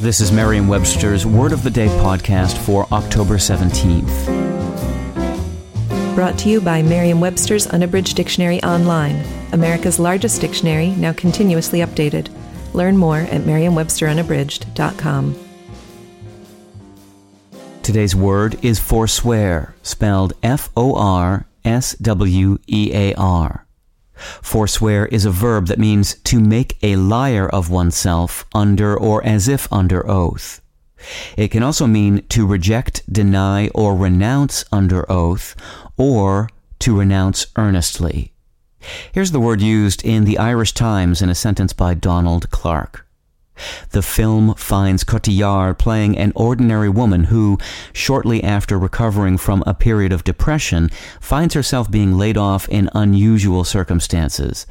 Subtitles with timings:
[0.00, 4.26] This is Merriam Webster's Word of the Day podcast for October 17th.
[6.14, 12.28] Brought to you by Merriam Webster's Unabridged Dictionary Online, America's largest dictionary, now continuously updated.
[12.74, 15.36] Learn more at merriam-websterunabridged.com.
[17.82, 23.66] Today's word is forswear, spelled F O R S W E A R.
[24.42, 29.48] Forswear is a verb that means to make a liar of oneself under or as
[29.48, 30.60] if under oath.
[31.36, 35.54] It can also mean to reject, deny, or renounce under oath,
[35.96, 36.48] or
[36.80, 38.32] to renounce earnestly.
[39.12, 43.07] Here's the word used in the Irish Times in a sentence by Donald Clarke.
[43.90, 47.58] The film finds Cotillard playing an ordinary woman who,
[47.92, 53.64] shortly after recovering from a period of depression, finds herself being laid off in unusual
[53.64, 54.66] circumstances.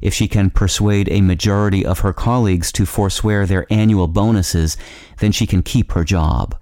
[0.00, 4.76] If she can persuade a majority of her colleagues to forswear their annual bonuses,
[5.18, 6.56] then she can keep her job.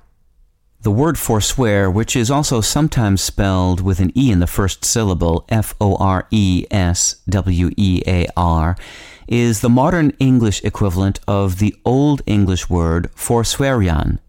[0.82, 5.44] The word forswear, which is also sometimes spelled with an E in the first syllable,
[5.48, 8.76] F O R E S W E A R,
[9.26, 14.20] is the modern English equivalent of the Old English word forswerian.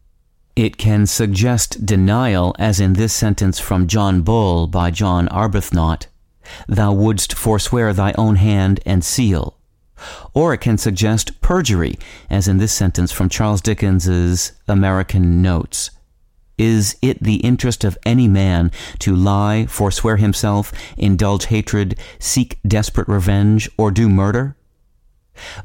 [0.55, 6.07] It can suggest denial, as in this sentence from John Bull by John Arbuthnot,
[6.67, 9.55] Thou wouldst forswear thy own hand and seal.
[10.33, 15.91] Or it can suggest perjury, as in this sentence from Charles Dickens's American Notes.
[16.59, 23.07] Is it the interest of any man to lie, forswear himself, indulge hatred, seek desperate
[23.07, 24.57] revenge, or do murder?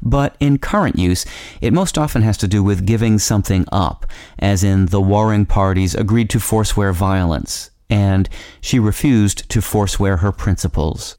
[0.01, 1.25] But in current use,
[1.59, 4.05] it most often has to do with giving something up,
[4.39, 8.29] as in the warring parties agreed to forswear violence, and
[8.61, 11.17] she refused to forswear her principles.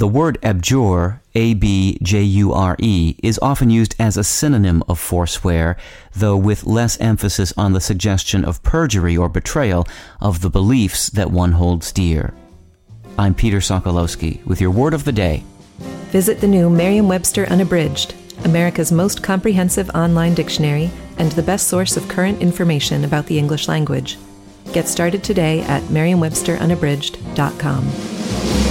[0.00, 5.76] The word abjure, A-B-J-U-R-E, is often used as a synonym of forswear,
[6.16, 9.86] though with less emphasis on the suggestion of perjury or betrayal
[10.18, 12.32] of the beliefs that one holds dear.
[13.18, 15.44] I'm Peter Sokolowski with your word of the day.
[16.08, 18.14] Visit the new Merriam Webster Unabridged,
[18.46, 23.68] America's most comprehensive online dictionary and the best source of current information about the English
[23.68, 24.16] language.
[24.72, 28.69] Get started today at merriam-websterunabridged.com.